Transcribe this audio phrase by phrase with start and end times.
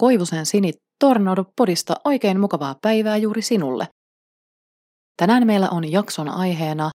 [0.00, 3.88] Koivusen Sini Tornado Podista oikein mukavaa päivää juuri sinulle.
[5.16, 6.90] Tänään meillä on jakson aiheena,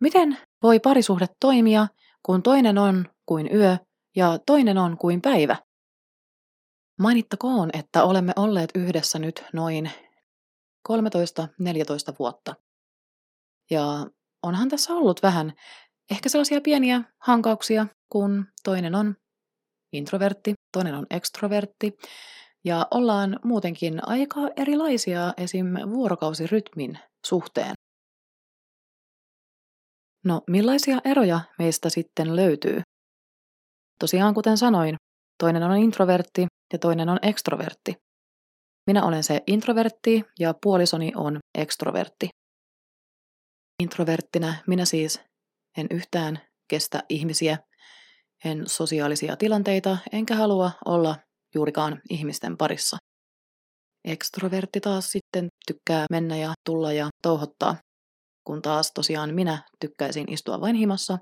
[0.00, 1.86] miten voi parisuhde toimia,
[2.22, 3.76] kun toinen on kuin yö
[4.16, 5.56] ja toinen on kuin päivä.
[7.00, 9.90] Mainittakoon, että olemme olleet yhdessä nyt noin
[10.88, 10.92] 13-14
[12.18, 12.54] vuotta.
[13.70, 14.06] Ja
[14.42, 15.52] onhan tässä ollut vähän
[16.10, 19.16] ehkä sellaisia pieniä hankauksia, kun toinen on
[19.92, 21.96] introvertti, toinen on ekstrovertti,
[22.64, 25.66] ja ollaan muutenkin aika erilaisia esim.
[25.90, 27.72] vuorokausirytmin suhteen.
[30.24, 32.82] No, millaisia eroja meistä sitten löytyy?
[33.98, 34.96] Tosiaan, kuten sanoin,
[35.38, 37.94] toinen on introvertti ja toinen on ekstrovertti.
[38.86, 42.28] Minä olen se introvertti ja puolisoni on ekstrovertti.
[43.82, 45.20] Introverttinä minä siis
[45.78, 46.38] en yhtään
[46.70, 47.58] kestä ihmisiä,
[48.44, 51.16] en sosiaalisia tilanteita, enkä halua olla
[51.54, 52.96] juurikaan ihmisten parissa.
[54.04, 57.76] Ekstrovertti taas sitten tykkää mennä ja tulla ja touhottaa,
[58.46, 61.18] kun taas tosiaan minä tykkäisin istua vain himassa,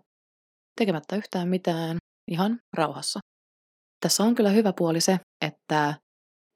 [0.81, 1.97] tekemättä yhtään mitään,
[2.31, 3.21] ihan rauhassa.
[4.01, 5.95] Tässä on kyllä hyvä puoli se, että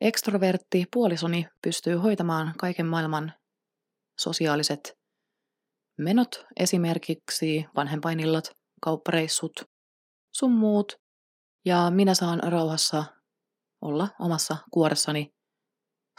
[0.00, 3.32] ekstrovertti puolisoni pystyy hoitamaan kaiken maailman
[4.20, 4.92] sosiaaliset
[5.98, 8.50] menot, esimerkiksi vanhempainillat,
[8.82, 9.52] kauppareissut,
[10.32, 10.92] sun muut,
[11.64, 13.04] ja minä saan rauhassa
[13.82, 15.30] olla omassa kuoressani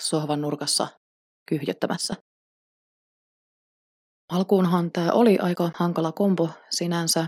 [0.02, 0.88] sohvan nurkassa
[1.50, 2.14] kyhjöttämässä.
[4.32, 7.28] Alkuunhan tämä oli aika hankala kompo sinänsä,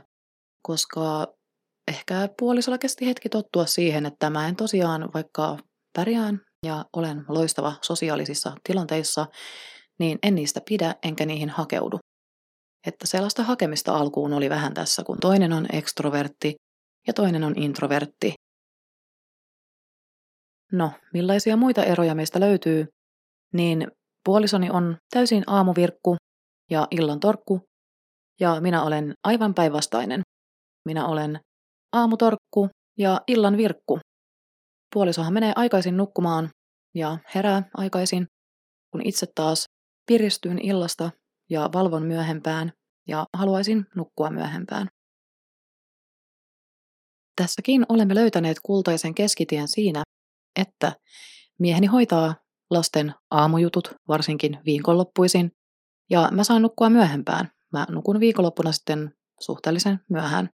[0.62, 1.28] koska
[1.88, 5.58] ehkä puolisolla kesti hetki tottua siihen, että mä en tosiaan vaikka
[5.96, 9.26] pärjään ja olen loistava sosiaalisissa tilanteissa,
[10.00, 12.00] niin en niistä pidä enkä niihin hakeudu.
[12.88, 16.56] Että sellaista hakemista alkuun oli vähän tässä, kun toinen on ekstrovertti
[17.08, 18.34] ja toinen on introvertti,
[20.72, 22.86] No, millaisia muita eroja meistä löytyy?
[23.54, 23.88] Niin
[24.26, 26.16] puolisoni on täysin aamuvirkku
[26.72, 27.62] ja illan torkku,
[28.40, 30.22] ja minä olen aivan päinvastainen.
[30.86, 31.40] Minä olen
[31.94, 34.00] aamutorkku ja illan virkku.
[34.94, 36.50] Puolisohan menee aikaisin nukkumaan
[36.96, 38.26] ja herää aikaisin,
[38.92, 39.66] kun itse taas
[40.06, 41.12] piristyn illasta
[41.50, 42.72] ja valvon myöhempään
[43.08, 44.88] ja haluaisin nukkua myöhempään.
[47.36, 50.04] Tässäkin olemme löytäneet kultaisen keskitien siinä,
[50.60, 50.92] että
[51.60, 52.36] mieheni hoitaa
[52.70, 55.52] lasten aamujutut, varsinkin viikonloppuisin,
[56.10, 57.52] ja mä saan nukkua myöhempään.
[57.72, 60.50] Mä nukun viikonloppuna sitten suhteellisen myöhään.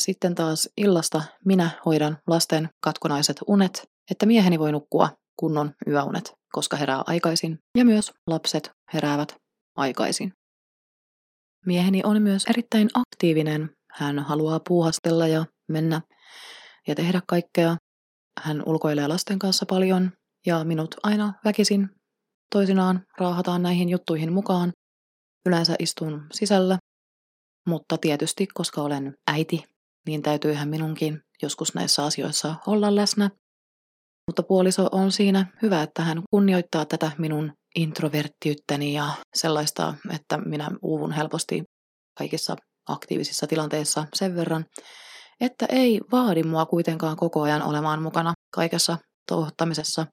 [0.00, 6.76] Sitten taas illasta minä hoidan lasten katkonaiset unet, että mieheni voi nukkua kunnon yöunet, koska
[6.76, 9.36] herää aikaisin, ja myös lapset heräävät
[9.76, 10.32] aikaisin.
[11.66, 13.77] Mieheni on myös erittäin aktiivinen.
[13.92, 16.00] Hän haluaa puuhastella ja mennä
[16.88, 17.76] ja tehdä kaikkea
[18.40, 20.12] hän ulkoilee lasten kanssa paljon
[20.46, 21.88] ja minut aina väkisin
[22.52, 24.72] toisinaan raahataan näihin juttuihin mukaan.
[25.46, 26.78] Yleensä istun sisällä,
[27.68, 29.64] mutta tietysti koska olen äiti,
[30.06, 33.30] niin täytyyhän minunkin joskus näissä asioissa olla läsnä.
[34.26, 39.06] Mutta puoliso on siinä hyvä, että hän kunnioittaa tätä minun introverttiyttäni ja
[39.36, 41.62] sellaista, että minä uuvun helposti
[42.18, 42.56] kaikissa
[42.88, 44.64] aktiivisissa tilanteissa sen verran,
[45.40, 50.06] että ei vaadi mua kuitenkaan koko ajan olemaan mukana kaikessa touhottamisessa,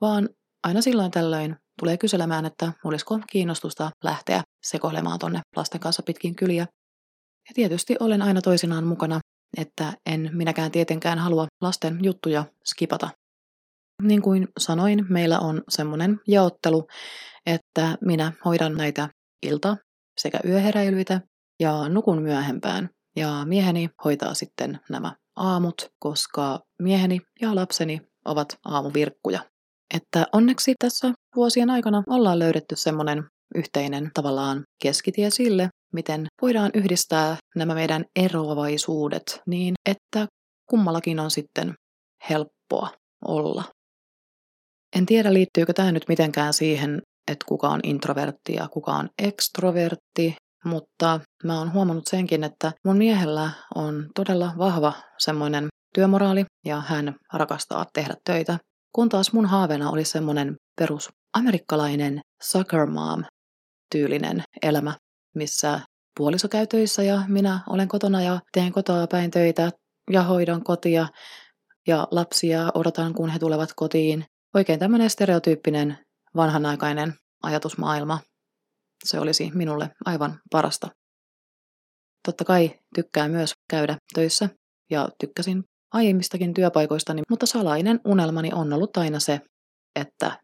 [0.00, 0.28] vaan
[0.64, 6.66] aina silloin tällöin tulee kyselemään, että olisiko kiinnostusta lähteä sekoilemaan tonne lasten kanssa pitkin kyliä.
[7.48, 9.20] Ja tietysti olen aina toisinaan mukana,
[9.56, 13.10] että en minäkään tietenkään halua lasten juttuja skipata.
[14.02, 16.86] Niin kuin sanoin, meillä on semmoinen jaottelu,
[17.46, 19.08] että minä hoidan näitä
[19.42, 19.76] ilta-
[20.18, 21.20] sekä yöheräilyitä
[21.60, 22.90] ja nukun myöhempään.
[23.16, 29.40] Ja mieheni hoitaa sitten nämä aamut, koska mieheni ja lapseni ovat aamuvirkkuja.
[29.94, 33.24] Että onneksi tässä vuosien aikana ollaan löydetty semmoinen
[33.54, 40.26] yhteinen tavallaan keskitie sille, miten voidaan yhdistää nämä meidän eroavaisuudet niin, että
[40.70, 41.74] kummallakin on sitten
[42.30, 42.90] helppoa
[43.24, 43.64] olla.
[44.96, 50.36] En tiedä, liittyykö tämä nyt mitenkään siihen, että kuka on introvertti ja kuka on ekstrovertti,
[50.66, 57.14] mutta mä oon huomannut senkin, että mun miehellä on todella vahva semmoinen työmoraali ja hän
[57.32, 58.58] rakastaa tehdä töitä.
[58.92, 63.24] Kun taas mun haaveena oli semmoinen perus amerikkalainen soccer mom
[63.92, 64.94] tyylinen elämä,
[65.34, 65.80] missä
[66.16, 69.70] puoliso käy töissä ja minä olen kotona ja teen kotoa päin töitä
[70.10, 71.06] ja hoidan kotia
[71.86, 74.24] ja lapsia odotan, kun he tulevat kotiin.
[74.54, 75.98] Oikein tämmöinen stereotyyppinen
[76.36, 78.18] vanhanaikainen ajatusmaailma,
[79.04, 80.88] se olisi minulle aivan parasta.
[82.26, 84.48] Totta kai tykkää myös käydä töissä
[84.90, 89.40] ja tykkäsin aiemmistakin työpaikoistani, mutta salainen unelmani on ollut aina se,
[90.00, 90.40] että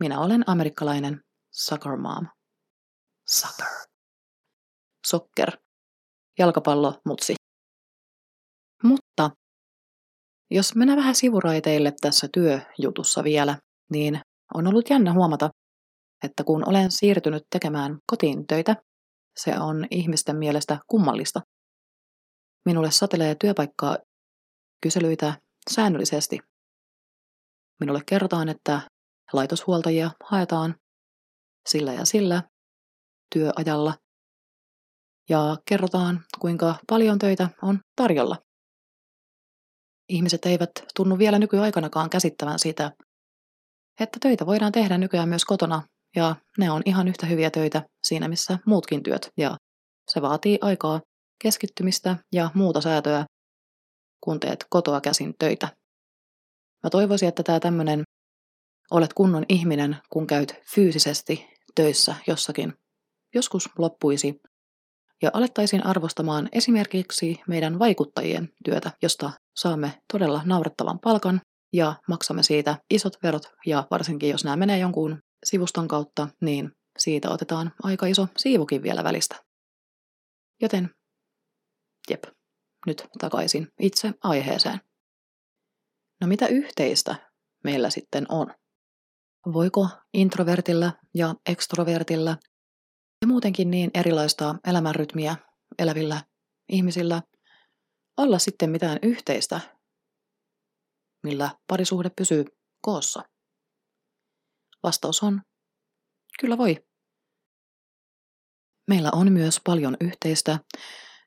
[0.00, 1.20] minä olen amerikkalainen
[1.52, 2.26] soccer mom.
[3.28, 3.66] Soccer.
[5.06, 5.50] Soccer.
[6.38, 7.34] Jalkapallo, mutsi.
[8.82, 9.30] Mutta
[10.50, 13.58] jos mennä vähän sivuraiteille tässä työjutussa vielä,
[13.90, 14.20] niin
[14.54, 15.50] on ollut jännä huomata,
[16.24, 18.76] että kun olen siirtynyt tekemään kotiin töitä,
[19.36, 21.40] se on ihmisten mielestä kummallista.
[22.64, 23.98] Minulle satelee työpaikkaa
[24.82, 26.38] kyselyitä säännöllisesti.
[27.80, 28.80] Minulle kerrotaan, että
[29.32, 30.74] laitoshuoltajia haetaan
[31.68, 32.42] sillä ja sillä
[33.34, 33.94] työajalla
[35.28, 38.36] ja kerrotaan, kuinka paljon töitä on tarjolla.
[40.08, 42.92] Ihmiset eivät tunnu vielä nykyaikanakaan käsittävän sitä,
[44.00, 45.82] että töitä voidaan tehdä nykyään myös kotona
[46.18, 49.30] ja ne on ihan yhtä hyviä töitä siinä missä muutkin työt.
[49.36, 49.56] Ja
[50.08, 51.00] se vaatii aikaa,
[51.42, 53.26] keskittymistä ja muuta säätöä,
[54.20, 55.68] kun teet kotoa käsin töitä.
[56.84, 58.02] Mä toivoisin, että tämä tämmöinen
[58.90, 62.74] olet kunnon ihminen, kun käyt fyysisesti töissä jossakin,
[63.34, 64.40] joskus loppuisi.
[65.22, 71.40] Ja alettaisiin arvostamaan esimerkiksi meidän vaikuttajien työtä, josta saamme todella naurettavan palkan
[71.72, 73.42] ja maksamme siitä isot verot.
[73.66, 79.04] Ja varsinkin jos nämä menee jonkun sivuston kautta, niin siitä otetaan aika iso siivukin vielä
[79.04, 79.44] välistä.
[80.60, 80.90] Joten,
[82.10, 82.24] jep,
[82.86, 84.80] nyt takaisin itse aiheeseen.
[86.20, 87.30] No mitä yhteistä
[87.64, 88.54] meillä sitten on?
[89.52, 92.36] Voiko introvertilla ja ekstrovertilla
[93.20, 95.36] ja muutenkin niin erilaista elämänrytmiä
[95.78, 96.24] elävillä
[96.68, 97.22] ihmisillä
[98.16, 99.60] olla sitten mitään yhteistä,
[101.22, 102.44] millä parisuhde pysyy
[102.80, 103.22] koossa?
[104.82, 105.42] Vastaus on,
[106.40, 106.76] kyllä voi.
[108.88, 110.58] Meillä on myös paljon yhteistä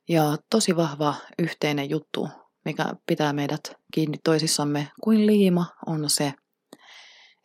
[0.09, 2.30] ja tosi vahva yhteinen juttu,
[2.65, 3.62] mikä pitää meidät
[3.94, 6.33] kiinni toisissamme kuin liima, on se,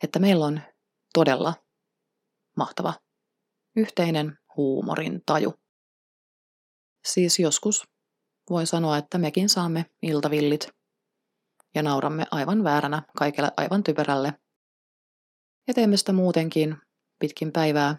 [0.03, 0.61] että meillä on
[1.13, 1.53] todella
[2.57, 2.93] mahtava
[3.75, 5.53] yhteinen huumorin taju.
[7.05, 7.87] Siis joskus
[8.49, 10.67] voin sanoa, että mekin saamme iltavillit
[11.75, 14.33] ja nauramme aivan vääränä kaikelle aivan typerälle.
[15.67, 16.77] Ja teemme sitä muutenkin
[17.19, 17.95] pitkin päivää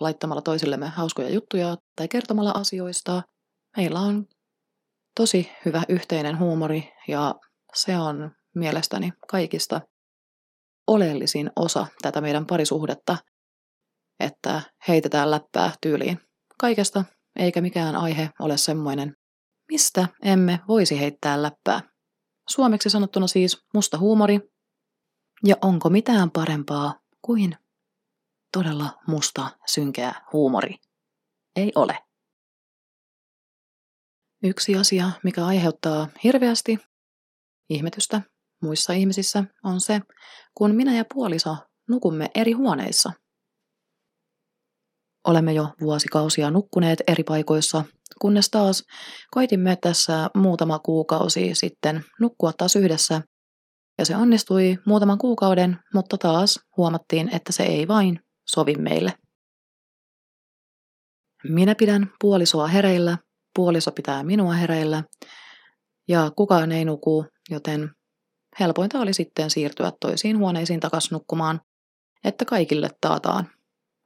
[0.00, 3.22] laittamalla toisillemme hauskoja juttuja tai kertomalla asioista.
[3.76, 4.26] Meillä on
[5.16, 7.34] tosi hyvä yhteinen huumori ja
[7.74, 9.80] se on mielestäni kaikista
[10.86, 13.16] oleellisin osa tätä meidän parisuhdetta,
[14.20, 16.20] että heitetään läppää tyyliin
[16.60, 17.04] kaikesta,
[17.36, 19.14] eikä mikään aihe ole semmoinen,
[19.72, 21.80] mistä emme voisi heittää läppää.
[22.48, 24.40] Suomeksi sanottuna siis musta huumori.
[25.44, 27.56] Ja onko mitään parempaa kuin
[28.52, 30.74] todella musta, synkeä huumori?
[31.56, 31.98] Ei ole.
[34.42, 36.78] Yksi asia, mikä aiheuttaa hirveästi
[37.68, 38.22] ihmetystä
[38.62, 40.00] muissa ihmisissä, on se,
[40.54, 41.56] kun minä ja puoliso
[41.88, 43.12] nukumme eri huoneissa.
[45.26, 47.84] Olemme jo vuosikausia nukkuneet eri paikoissa,
[48.20, 48.84] kunnes taas
[49.30, 53.22] koitimme tässä muutama kuukausi sitten nukkua taas yhdessä.
[53.98, 59.12] Ja se onnistui muutaman kuukauden, mutta taas huomattiin, että se ei vain sovi meille.
[61.44, 63.18] Minä pidän puolisoa hereillä,
[63.54, 65.04] puoliso pitää minua hereillä
[66.08, 67.90] ja kukaan ei nuku, joten
[68.60, 71.60] helpointa oli sitten siirtyä toisiin huoneisiin takas nukkumaan,
[72.24, 73.50] että kaikille taataan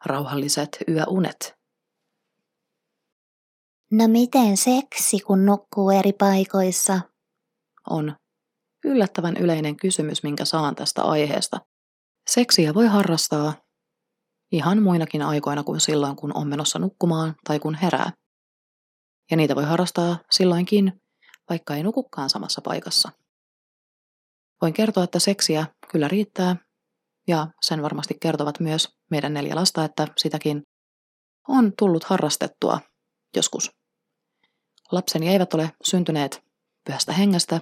[0.07, 1.55] rauhalliset yöunet.
[3.91, 7.01] No miten seksi, kun nukkuu eri paikoissa?
[7.91, 8.17] On
[8.85, 11.61] yllättävän yleinen kysymys, minkä saan tästä aiheesta.
[12.31, 13.55] Seksiä voi harrastaa
[14.53, 18.13] ihan muinakin aikoina kuin silloin, kun on menossa nukkumaan tai kun herää.
[19.31, 20.93] Ja niitä voi harrastaa silloinkin,
[21.51, 23.13] vaikka ei nukukaan samassa paikassa.
[24.63, 26.57] Voin kertoa, että seksiä kyllä riittää,
[27.29, 30.63] ja sen varmasti kertovat myös meidän neljä lasta, että sitäkin
[31.49, 32.81] on tullut harrastettua
[33.37, 33.71] joskus.
[34.93, 36.43] Lapseni eivät ole syntyneet
[36.87, 37.61] pyhästä hengestä,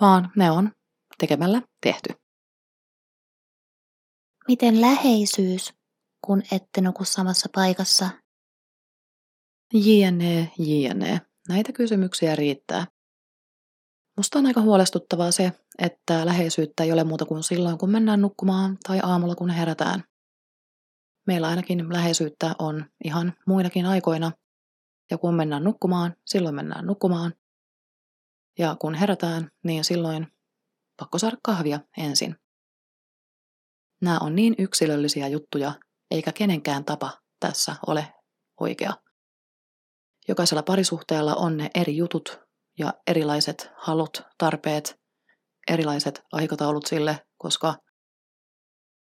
[0.00, 0.70] vaan ne on
[1.18, 2.14] tekemällä tehty.
[4.48, 5.74] Miten läheisyys,
[6.26, 8.10] kun ette nuku samassa paikassa?
[9.74, 11.20] JNE, JNE.
[11.48, 12.86] Näitä kysymyksiä riittää.
[14.16, 18.78] Musta on aika huolestuttavaa se, että läheisyyttä ei ole muuta kuin silloin, kun mennään nukkumaan
[18.86, 20.04] tai aamulla, kun herätään.
[21.26, 24.32] Meillä ainakin läheisyyttä on ihan muinakin aikoina.
[25.10, 27.32] Ja kun mennään nukkumaan, silloin mennään nukkumaan.
[28.58, 30.26] Ja kun herätään, niin silloin
[30.96, 32.36] pakko saada kahvia ensin.
[34.02, 35.72] Nämä on niin yksilöllisiä juttuja,
[36.10, 38.14] eikä kenenkään tapa tässä ole
[38.60, 38.92] oikea.
[40.28, 42.40] Jokaisella parisuhteella on ne eri jutut
[42.78, 45.00] ja erilaiset halut, tarpeet,
[45.68, 47.74] erilaiset aikataulut sille, koska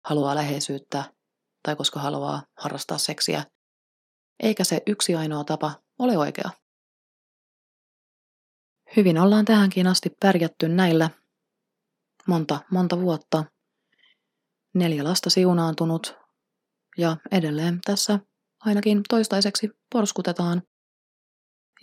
[0.05, 1.13] haluaa läheisyyttä
[1.63, 3.43] tai koska haluaa harrastaa seksiä.
[4.43, 6.49] Eikä se yksi ainoa tapa ole oikea.
[8.95, 11.09] Hyvin ollaan tähänkin asti pärjätty näillä
[12.27, 13.43] monta, monta vuotta.
[14.73, 16.15] Neljä lasta siunaantunut
[16.97, 18.19] ja edelleen tässä
[18.59, 20.61] ainakin toistaiseksi porskutetaan.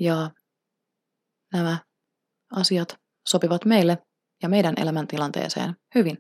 [0.01, 0.31] Ja
[1.53, 1.79] nämä
[2.53, 2.97] asiat
[3.29, 3.99] sopivat meille
[4.43, 6.19] ja meidän elämäntilanteeseen hyvin.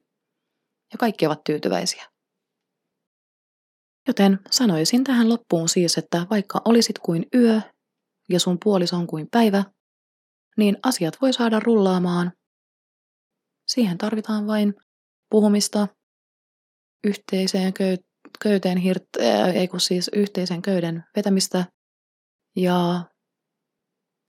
[0.92, 2.10] Ja kaikki ovat tyytyväisiä.
[4.08, 7.60] Joten sanoisin tähän loppuun siis, että vaikka olisit kuin yö
[8.28, 9.64] ja sun puoliso on kuin päivä,
[10.56, 12.32] niin asiat voi saada rullaamaan.
[13.68, 14.74] Siihen tarvitaan vain
[15.30, 15.88] puhumista,
[17.04, 18.04] yhteiseen köy-
[18.42, 21.64] köyteen hirt- äh, ei kun siis yhteisen köyden vetämistä
[22.56, 23.04] ja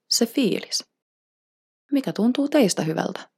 [0.10, 0.84] se fiilis.
[1.92, 3.30] Mikä tuntuu teistä hyvältä?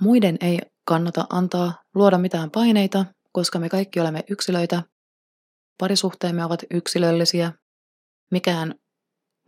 [0.00, 4.82] Muiden ei kannata antaa luoda mitään paineita, koska me kaikki olemme yksilöitä.
[5.78, 7.52] Parisuhteemme ovat yksilöllisiä.
[8.30, 8.74] Mikään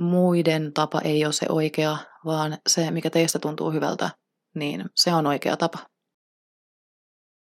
[0.00, 4.10] muiden tapa ei ole se oikea, vaan se, mikä teistä tuntuu hyvältä,
[4.54, 5.78] niin se on oikea tapa.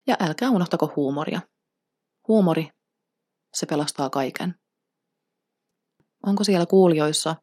[0.06, 1.40] Ja älkää unohtako huumoria.
[2.28, 2.68] Huumori,
[3.54, 4.54] se pelastaa kaiken.
[6.26, 7.36] Onko siellä kuulijoissa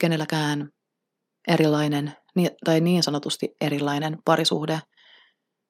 [0.00, 0.68] kenelläkään
[1.48, 2.12] erilainen
[2.64, 4.80] tai niin sanotusti erilainen parisuhde,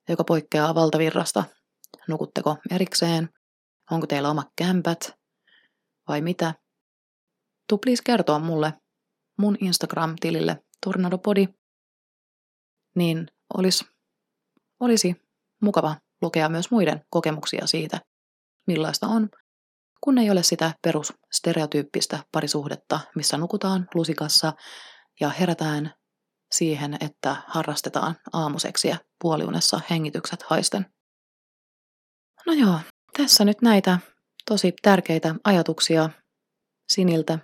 [0.09, 1.45] joka poikkeaa valtavirrasta?
[2.09, 3.29] Nukutteko erikseen?
[3.91, 5.13] Onko teillä oma kämpät?
[6.09, 6.55] Vai mitä?
[7.71, 8.73] Tuu please kertoa mulle
[9.39, 11.49] mun Instagram-tilille Tornadopodi,
[12.97, 13.85] niin olisi,
[14.81, 15.15] olisi
[15.63, 18.01] mukava lukea myös muiden kokemuksia siitä,
[18.67, 19.29] millaista on,
[20.01, 24.53] kun ei ole sitä perusstereotyyppistä parisuhdetta, missä nukutaan lusikassa
[25.21, 25.95] ja herätään
[26.53, 30.87] siihen, että harrastetaan aamuseksiä puoliunessa hengitykset haisten.
[32.47, 32.79] No joo,
[33.17, 33.99] tässä nyt näitä
[34.47, 36.11] tosi tärkeitä ajatuksia
[36.93, 37.39] Siniltä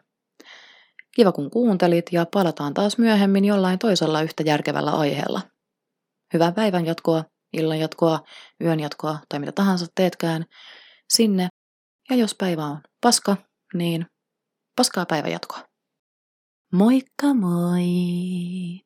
[1.17, 5.41] Kiva kun kuuntelit ja palataan taas myöhemmin jollain toisella yhtä järkevällä aiheella.
[6.33, 8.21] Hyvää päivän jatkoa, illan jatkoa,
[8.61, 10.45] yön jatkoa tai mitä tahansa teetkään
[11.13, 11.49] sinne.
[12.11, 13.37] Ja jos päivä on paska,
[13.75, 14.07] niin
[14.77, 15.63] paskaa päivän jatkoa.
[16.73, 18.86] Moikka moi!